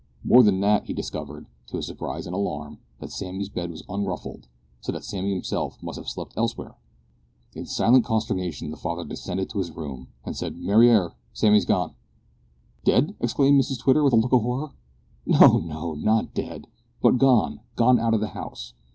[0.23, 4.47] More than that, he discovered, to his surprise and alarm, that Sammy's bed was unruffled,
[4.79, 6.73] so that Sammy himself must have slept elsewhere!
[7.53, 11.93] In silent consternation the father descended to his bedroom and said, "Mariar, Sammy's gone!"
[12.83, 14.71] "Dead!" exclaimed Mrs Twitter with a look of horror.
[15.27, 16.65] "No, no; not dead,
[16.99, 18.73] but gone gone out of the house.